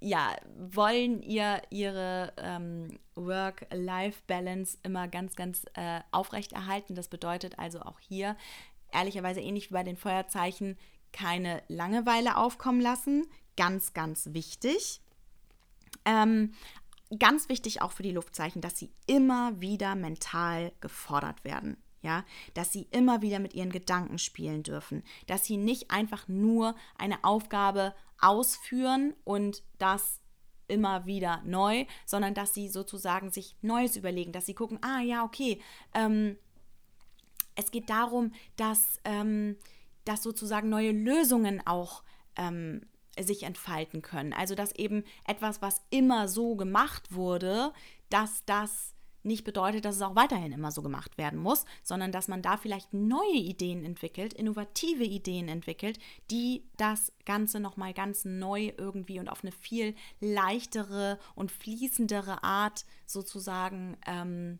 [0.00, 6.94] ja, wollen ihr ihre ähm, Work-Life-Balance immer ganz, ganz äh, aufrechterhalten.
[6.94, 8.36] Das bedeutet also auch hier,
[8.92, 10.76] ehrlicherweise ähnlich wie bei den Feuerzeichen,
[11.14, 13.26] keine Langeweile aufkommen lassen.
[13.56, 15.00] Ganz, ganz wichtig.
[16.04, 16.52] Ähm,
[17.18, 21.78] ganz wichtig auch für die Luftzeichen, dass sie immer wieder mental gefordert werden.
[22.00, 26.76] Ja, dass sie immer wieder mit ihren Gedanken spielen dürfen, dass sie nicht einfach nur
[26.96, 30.20] eine Aufgabe ausführen und das
[30.68, 35.24] immer wieder neu, sondern dass sie sozusagen sich Neues überlegen, dass sie gucken, ah ja,
[35.24, 35.60] okay,
[35.94, 36.36] ähm,
[37.54, 39.56] es geht darum, dass, ähm,
[40.04, 42.04] dass sozusagen neue Lösungen auch
[42.36, 42.82] ähm,
[43.18, 44.32] sich entfalten können.
[44.32, 47.72] Also dass eben etwas, was immer so gemacht wurde,
[48.10, 52.28] dass das nicht bedeutet, dass es auch weiterhin immer so gemacht werden muss, sondern dass
[52.28, 55.98] man da vielleicht neue Ideen entwickelt, innovative Ideen entwickelt,
[56.30, 62.84] die das Ganze nochmal ganz neu irgendwie und auf eine viel leichtere und fließendere Art
[63.06, 64.58] sozusagen ähm,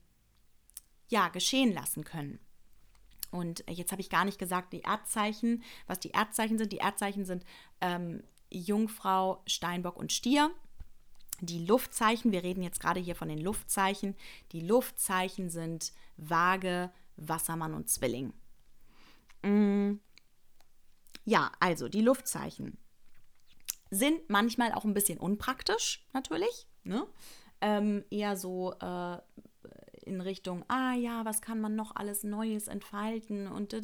[1.09, 2.39] ja, geschehen lassen können.
[3.31, 6.73] Und jetzt habe ich gar nicht gesagt, die Erdzeichen, was die Erdzeichen sind.
[6.73, 7.45] Die Erdzeichen sind
[7.81, 10.51] ähm, Jungfrau, Steinbock und Stier.
[11.41, 14.17] Die Luftzeichen, wir reden jetzt gerade hier von den Luftzeichen,
[14.53, 18.33] die Luftzeichen sind Waage, Wassermann und Zwilling.
[19.43, 20.01] Mm.
[21.25, 22.79] Ja, also die Luftzeichen
[23.91, 26.67] sind manchmal auch ein bisschen unpraktisch, natürlich.
[26.85, 27.07] Ne?
[27.61, 29.19] Ähm, eher so äh,
[30.09, 33.75] in Richtung, ah ja, was kann man noch alles Neues entfalten und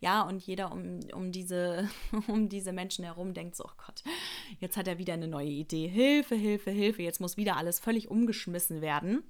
[0.00, 1.88] ja, und jeder um, um, diese,
[2.28, 4.02] um diese Menschen herum denkt so, oh Gott,
[4.60, 5.88] jetzt hat er wieder eine neue Idee.
[5.88, 9.22] Hilfe, Hilfe, Hilfe, jetzt muss wieder alles völlig umgeschmissen werden.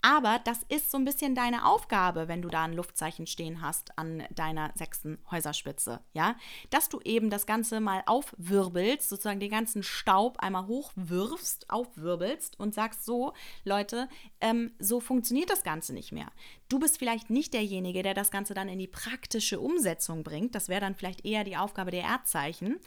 [0.00, 3.98] Aber das ist so ein bisschen deine Aufgabe, wenn du da ein Luftzeichen stehen hast
[3.98, 6.36] an deiner sechsten Häuserspitze, ja,
[6.70, 12.74] dass du eben das Ganze mal aufwirbelst, sozusagen den ganzen Staub einmal hochwirfst, aufwirbelst und
[12.74, 13.32] sagst so,
[13.64, 14.08] Leute,
[14.40, 16.30] ähm, so funktioniert das Ganze nicht mehr.
[16.68, 20.54] Du bist vielleicht nicht derjenige, der das Ganze dann in die praktische Umsetzung bringt.
[20.54, 22.78] Das wäre dann vielleicht eher die Aufgabe der Erdzeichen.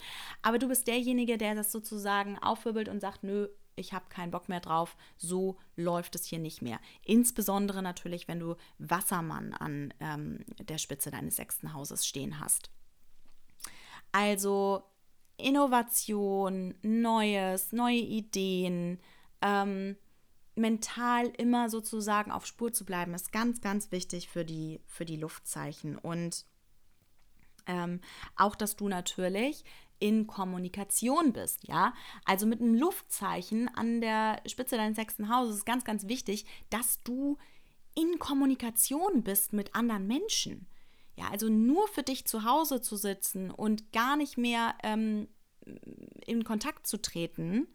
[0.44, 3.50] Aber du bist derjenige, der das sozusagen aufwirbelt und sagt, nö,
[3.82, 6.80] ich habe keinen Bock mehr drauf, so läuft es hier nicht mehr.
[7.04, 12.70] Insbesondere natürlich, wenn du Wassermann an ähm, der Spitze deines sechsten Hauses stehen hast.
[14.12, 14.84] Also
[15.38, 19.00] Innovation, Neues, neue Ideen,
[19.42, 19.98] ähm,
[20.56, 25.18] mental immer sozusagen auf Spur zu bleiben, ist ganz, ganz wichtig für die, für die
[25.18, 25.98] Luftzeichen.
[25.98, 26.46] Und
[27.68, 28.02] ähm,
[28.36, 29.64] auch, dass du natürlich
[30.02, 31.94] in Kommunikation bist, ja?
[32.26, 37.02] Also mit einem Luftzeichen an der Spitze deines sechsten Hauses ist ganz, ganz wichtig, dass
[37.04, 37.38] du
[37.96, 40.68] in Kommunikation bist mit anderen Menschen.
[41.16, 45.28] Ja, also nur für dich zu Hause zu sitzen und gar nicht mehr ähm,
[46.26, 47.68] in Kontakt zu treten,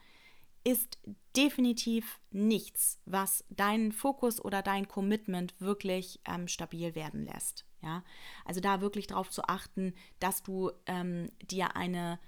[0.66, 0.98] ist
[1.36, 7.64] definitiv nichts, was deinen Fokus oder dein Commitment wirklich ähm, stabil werden lässt.
[7.82, 8.02] Ja,
[8.44, 12.18] also da wirklich darauf zu achten, dass du ähm, dir eine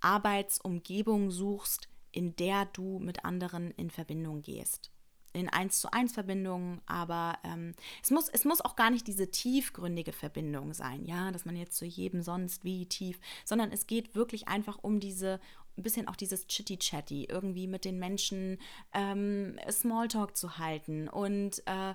[0.00, 4.90] Arbeitsumgebung suchst, in der du mit anderen in Verbindung gehst.
[5.32, 7.72] In eins zu eins Verbindungen, aber ähm,
[8.02, 11.76] es, muss, es muss auch gar nicht diese tiefgründige Verbindung sein, ja, dass man jetzt
[11.76, 15.38] zu jedem sonst wie tief, sondern es geht wirklich einfach um diese,
[15.76, 18.58] ein bisschen auch dieses Chitty-Chatty, irgendwie mit den Menschen
[18.92, 21.94] ähm, Smalltalk zu halten und äh,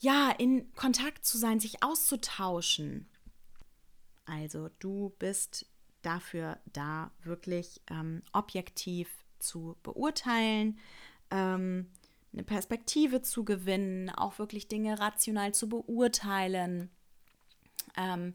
[0.00, 3.08] ja, in Kontakt zu sein, sich auszutauschen.
[4.26, 5.66] Also du bist
[6.02, 10.78] dafür da, wirklich ähm, objektiv zu beurteilen,
[11.30, 11.90] ähm,
[12.32, 16.90] eine Perspektive zu gewinnen, auch wirklich Dinge rational zu beurteilen.
[17.96, 18.34] Ähm,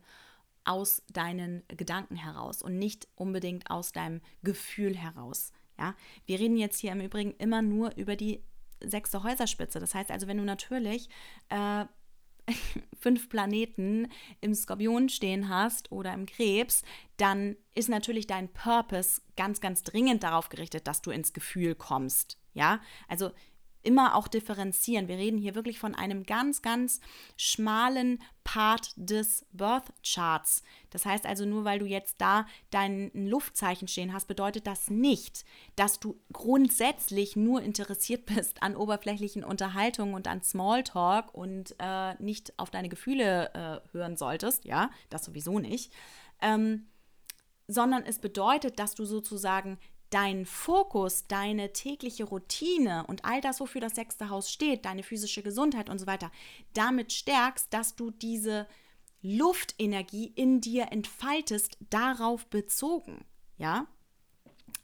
[0.69, 5.51] aus deinen Gedanken heraus und nicht unbedingt aus deinem Gefühl heraus.
[5.79, 5.95] Ja,
[6.27, 8.43] wir reden jetzt hier im Übrigen immer nur über die
[8.83, 9.79] sechste Häuserspitze.
[9.79, 11.09] Das heißt also, wenn du natürlich
[11.49, 11.85] äh,
[12.99, 14.09] fünf Planeten
[14.41, 16.83] im Skorpion stehen hast oder im Krebs,
[17.17, 22.37] dann ist natürlich dein Purpose ganz, ganz dringend darauf gerichtet, dass du ins Gefühl kommst.
[22.53, 23.31] Ja, also
[23.83, 25.07] immer auch differenzieren.
[25.07, 26.99] Wir reden hier wirklich von einem ganz, ganz
[27.37, 30.63] schmalen Part des Birth Charts.
[30.89, 35.45] Das heißt also, nur weil du jetzt da dein Luftzeichen stehen hast, bedeutet das nicht,
[35.75, 42.57] dass du grundsätzlich nur interessiert bist an oberflächlichen Unterhaltungen und an Smalltalk und äh, nicht
[42.57, 44.65] auf deine Gefühle äh, hören solltest.
[44.65, 45.93] Ja, das sowieso nicht.
[46.41, 46.87] Ähm,
[47.67, 49.77] sondern es bedeutet, dass du sozusagen
[50.09, 55.43] deinen Fokus, deine tägliche Routine und all das, wofür das sechste Haus steht, deine physische
[55.43, 56.31] Gesundheit und so weiter,
[56.73, 58.67] damit stärkst, dass du diese
[59.21, 63.25] Luftenergie in dir entfaltest, darauf bezogen.
[63.57, 63.87] Ja?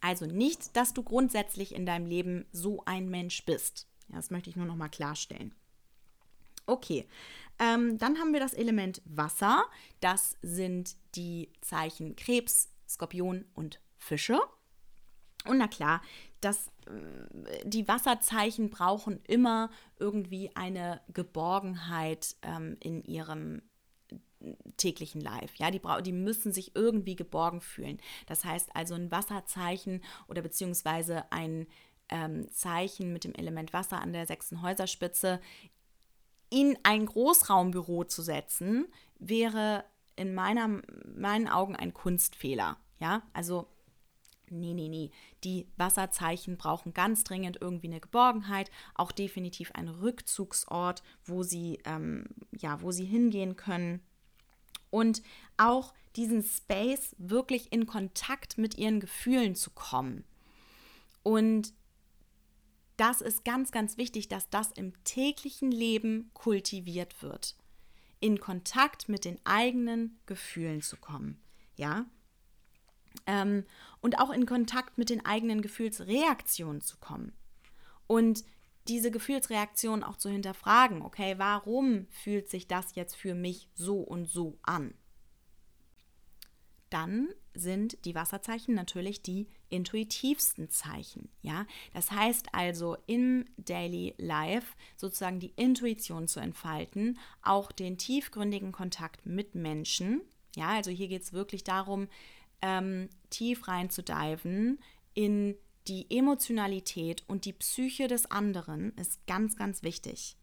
[0.01, 3.87] Also nicht, dass du grundsätzlich in deinem Leben so ein Mensch bist.
[4.09, 5.53] Ja, das möchte ich nur noch mal klarstellen.
[6.67, 7.07] Okay,
[7.59, 9.65] ähm, dann haben wir das Element Wasser.
[9.99, 14.39] Das sind die Zeichen Krebs, Skorpion und Fische.
[15.47, 16.01] Und na klar,
[16.41, 23.61] das, äh, die Wasserzeichen brauchen immer irgendwie eine Geborgenheit ähm, in ihrem
[24.77, 25.55] täglichen Life.
[25.57, 27.99] Ja, die, die müssen sich irgendwie geborgen fühlen.
[28.27, 31.67] Das heißt also ein Wasserzeichen oder beziehungsweise ein
[32.09, 35.39] ähm, Zeichen mit dem Element Wasser an der sechsten Häuserspitze
[36.49, 39.83] in ein Großraumbüro zu setzen, wäre
[40.15, 42.77] in meiner, meinen Augen ein Kunstfehler.
[42.99, 43.67] Ja, also
[44.49, 45.11] Nee, nee, nee.
[45.43, 52.25] Die Wasserzeichen brauchen ganz dringend irgendwie eine Geborgenheit, auch definitiv einen Rückzugsort, wo sie, ähm,
[52.51, 54.01] ja, wo sie hingehen können.
[54.89, 55.21] Und
[55.57, 60.23] auch diesen Space wirklich in Kontakt mit ihren Gefühlen zu kommen.
[61.23, 61.73] Und
[62.97, 67.55] das ist ganz, ganz wichtig, dass das im täglichen Leben kultiviert wird.
[68.21, 71.41] In Kontakt mit den eigenen Gefühlen zu kommen.
[71.75, 72.05] Ja,
[73.25, 73.65] ähm,
[74.01, 77.33] und auch in Kontakt mit den eigenen Gefühlsreaktionen zu kommen.
[78.07, 78.43] Und
[78.87, 84.27] diese Gefühlsreaktionen auch zu hinterfragen, okay, warum fühlt sich das jetzt für mich so und
[84.27, 84.93] so an?
[86.91, 91.65] Dann sind die Wasserzeichen natürlich die intuitivsten Zeichen, ja?
[91.93, 99.25] Das heißt also im Daily Life sozusagen die Intuition zu entfalten, auch den tiefgründigen Kontakt
[99.25, 100.21] mit Menschen,
[100.55, 100.69] ja?
[100.69, 102.07] Also hier geht es wirklich darum,
[102.65, 104.79] ähm, tief reinzudiven
[105.13, 105.55] in
[105.87, 110.35] die Emotionalität und die Psyche des anderen ist ganz, ganz wichtig.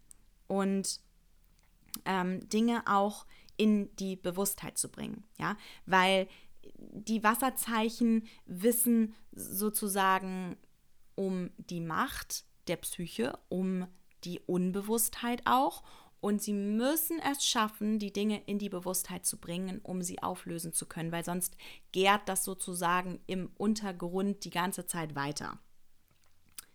[0.47, 1.01] Und
[2.05, 6.29] ähm, Dinge auch in die Bewusstheit zu bringen, ja, weil
[6.79, 10.57] die Wasserzeichen wissen sozusagen
[11.17, 13.87] um die Macht der Psyche, um
[14.25, 15.83] die Unbewusstheit auch
[16.23, 20.73] und sie müssen es schaffen, die Dinge in die Bewusstheit zu bringen, um sie auflösen
[20.73, 21.57] zu können, weil sonst
[21.91, 25.59] gärt das sozusagen im Untergrund die ganze Zeit weiter.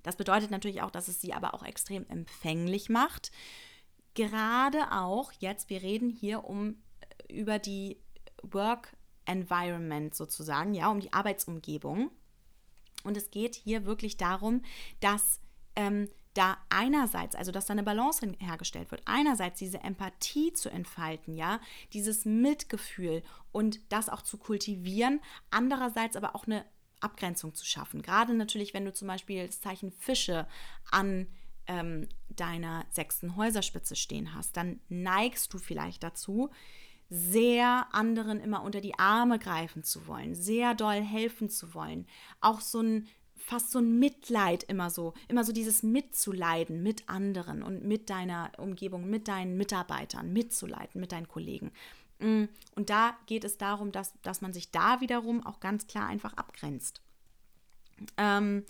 [0.04, 3.32] Das bedeutet natürlich auch, dass es sie aber auch extrem empfänglich macht.
[4.16, 6.76] Gerade auch jetzt, wir reden hier um
[7.30, 8.02] äh, über die
[8.44, 12.12] Work Environment sozusagen, ja, um die Arbeitsumgebung.
[13.06, 14.62] Und es geht hier wirklich darum,
[15.00, 15.40] dass
[15.78, 21.34] ähm, da einerseits, also dass da eine Balance hergestellt wird, einerseits diese Empathie zu entfalten,
[21.34, 21.60] ja,
[21.94, 25.20] dieses Mitgefühl und das auch zu kultivieren,
[25.50, 26.66] andererseits aber auch eine
[27.00, 28.02] Abgrenzung zu schaffen.
[28.02, 30.48] Gerade natürlich, wenn du zum Beispiel das Zeichen Fische
[30.92, 31.28] an
[31.68, 36.50] ähm, deiner sechsten Häuserspitze stehen hast, dann neigst du vielleicht dazu,
[37.10, 42.06] sehr anderen immer unter die Arme greifen zu wollen, sehr doll helfen zu wollen,
[42.42, 43.08] auch so ein
[43.48, 48.52] fast so ein Mitleid immer so, immer so dieses Mitzuleiden mit anderen und mit deiner
[48.58, 51.72] Umgebung, mit deinen Mitarbeitern, mitzuleiden, mit deinen Kollegen.
[52.20, 52.44] Mm,
[52.76, 56.34] und da geht es darum, dass, dass man sich da wiederum auch ganz klar einfach
[56.34, 57.02] abgrenzt.
[58.18, 58.66] Ähm,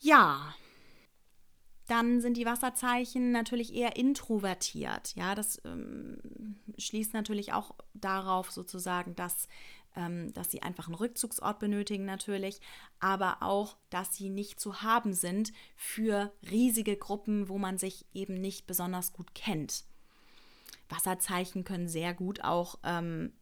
[0.00, 0.52] ja,
[1.86, 5.14] dann sind die Wasserzeichen natürlich eher introvertiert.
[5.14, 9.46] Ja, das ähm, schließt natürlich auch darauf sozusagen, dass
[10.34, 12.60] dass sie einfach einen Rückzugsort benötigen natürlich,
[13.00, 18.34] aber auch, dass sie nicht zu haben sind für riesige Gruppen, wo man sich eben
[18.34, 19.84] nicht besonders gut kennt.
[20.88, 23.32] Wasserzeichen können sehr gut auch ähm,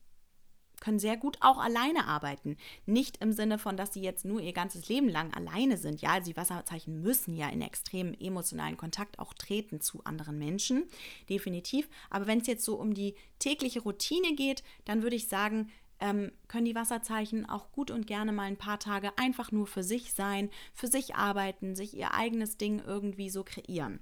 [0.85, 2.57] können sehr gut auch alleine arbeiten.
[2.85, 6.03] Nicht im Sinne von, dass sie jetzt nur ihr ganzes Leben lang alleine sind.
[6.03, 10.85] Ja, also die Wasserzeichen müssen ja in extremen emotionalen Kontakt auch treten zu anderen Menschen,
[11.31, 11.89] definitiv.
[12.11, 15.71] Aber wenn es jetzt so um die tägliche Routine geht, dann würde ich sagen,
[16.05, 19.83] ähm, können die Wasserzeichen auch gut und gerne mal ein paar Tage einfach nur für
[19.83, 24.01] sich sein, für sich arbeiten, sich ihr eigenes Ding irgendwie so kreieren.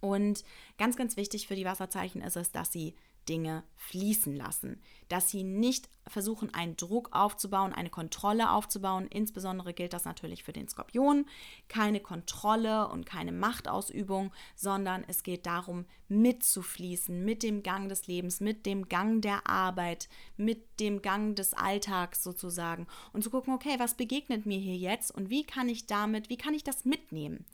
[0.00, 0.42] Und
[0.78, 2.96] ganz, ganz wichtig für die Wasserzeichen ist es, dass sie
[3.28, 9.06] Dinge fließen lassen, dass sie nicht versuchen, einen Druck aufzubauen, eine Kontrolle aufzubauen.
[9.08, 11.26] Insbesondere gilt das natürlich für den Skorpion.
[11.68, 18.40] Keine Kontrolle und keine Machtausübung, sondern es geht darum, mitzufließen mit dem Gang des Lebens,
[18.40, 23.74] mit dem Gang der Arbeit, mit dem Gang des Alltags sozusagen und zu gucken, okay,
[23.78, 27.44] was begegnet mir hier jetzt und wie kann ich damit, wie kann ich das mitnehmen?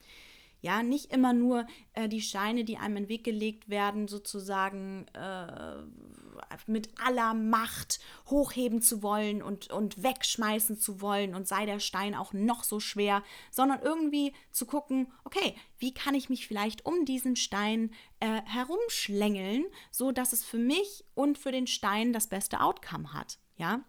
[0.63, 5.05] Ja, nicht immer nur äh, die Steine, die einem in den Weg gelegt werden, sozusagen
[5.13, 5.75] äh,
[6.67, 12.15] mit aller Macht hochheben zu wollen und, und wegschmeißen zu wollen und sei der Stein
[12.15, 17.03] auch noch so schwer, sondern irgendwie zu gucken, okay, wie kann ich mich vielleicht um
[17.03, 17.91] diesen Stein
[18.21, 23.37] äh, herumschlängeln, so dass es für mich und für den Stein das beste Outcome hat.
[23.57, 23.83] Ja,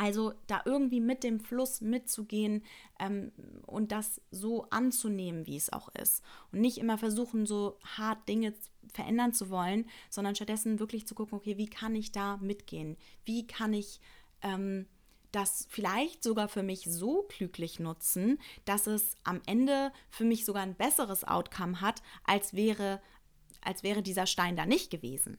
[0.00, 2.64] also da irgendwie mit dem Fluss mitzugehen
[2.98, 3.32] ähm,
[3.66, 6.24] und das so anzunehmen, wie es auch ist.
[6.52, 8.54] Und nicht immer versuchen, so hart Dinge
[8.90, 12.96] verändern zu wollen, sondern stattdessen wirklich zu gucken, okay, wie kann ich da mitgehen?
[13.26, 14.00] Wie kann ich
[14.40, 14.86] ähm,
[15.32, 20.62] das vielleicht sogar für mich so klüglich nutzen, dass es am Ende für mich sogar
[20.62, 23.02] ein besseres Outcome hat, als wäre,
[23.60, 25.36] als wäre dieser Stein da nicht gewesen.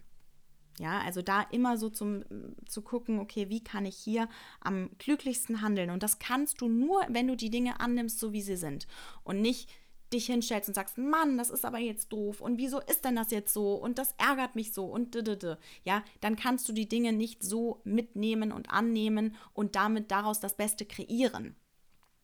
[0.81, 2.23] Ja, also da immer so zum,
[2.65, 4.27] zu gucken, okay, wie kann ich hier
[4.61, 5.91] am glücklichsten handeln?
[5.91, 8.87] Und das kannst du nur, wenn du die Dinge annimmst, so wie sie sind.
[9.23, 9.69] Und nicht
[10.11, 13.29] dich hinstellst und sagst, Mann, das ist aber jetzt doof und wieso ist denn das
[13.29, 17.13] jetzt so und das ärgert mich so und d ja, dann kannst du die Dinge
[17.13, 21.55] nicht so mitnehmen und annehmen und damit daraus das Beste kreieren.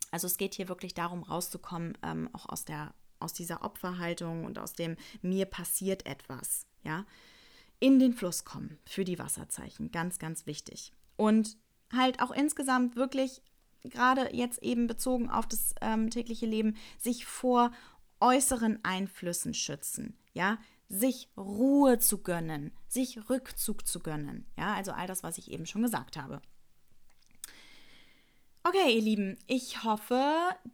[0.10, 4.60] Also es geht hier wirklich darum, rauszukommen, ähm, auch aus der aus dieser Opferhaltung und
[4.60, 7.05] aus dem mir passiert etwas, ja
[7.80, 9.91] in den Fluss kommen für die Wasserzeichen.
[9.91, 10.93] Ganz, ganz wichtig.
[11.15, 11.57] Und
[11.93, 13.41] halt auch insgesamt wirklich,
[13.84, 17.71] gerade jetzt eben bezogen auf das ähm, tägliche Leben, sich vor
[18.19, 20.17] äußeren Einflüssen schützen.
[20.34, 20.57] Ja,
[20.89, 24.45] sich Ruhe zu gönnen, sich Rückzug zu gönnen.
[24.57, 26.41] Ja, also all das, was ich eben schon gesagt habe.
[28.63, 30.21] Okay, ihr Lieben, ich hoffe,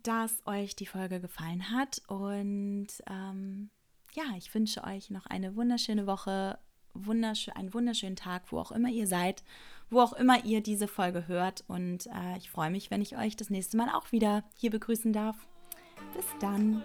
[0.01, 3.70] dass euch die Folge gefallen hat und ähm,
[4.14, 6.58] ja, ich wünsche euch noch eine wunderschöne Woche
[6.94, 9.44] wunderschön, einen wunderschönen Tag, wo auch immer ihr seid,
[9.89, 11.64] wo auch immer ihr diese Folge hört.
[11.68, 15.14] Und äh, ich freue mich, wenn ich euch das nächste Mal auch wieder hier begrüßen
[15.14, 15.38] darf.
[16.16, 16.82] Bis dann.